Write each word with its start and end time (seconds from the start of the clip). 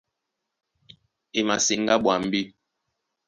E 1.37 1.39
maseŋgá 1.47 1.95
ɓwambí. 2.03 2.39